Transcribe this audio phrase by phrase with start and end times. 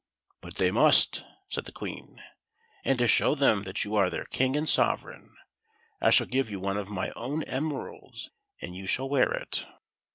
[0.41, 2.23] "But they must," said the Queen;
[2.83, 5.35] "and to show them that you are their King and Sovereign,
[6.01, 8.31] I shall give you one of my own emeralds,
[8.63, 9.67] and you shall wear it."